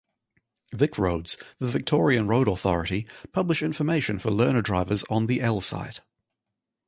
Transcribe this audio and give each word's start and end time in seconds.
VicRoads, 0.73 1.39
the 1.59 1.67
Victorian 1.67 2.25
road 2.27 2.47
authority, 2.47 3.05
publish 3.33 3.61
information 3.61 4.17
for 4.17 4.31
learner 4.31 4.63
drivers 4.63 5.03
on 5.11 5.27
the 5.27 5.39
L-Site. 5.41 5.99